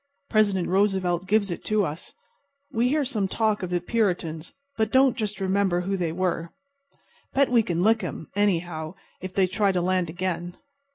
[0.31, 2.15] President Roosevelt gives it to us.
[2.71, 6.49] We hear some talk of the Puritans, but don't just remember who they were.
[7.35, 10.57] Bet we can lick 'em, anyhow, if they try to land again.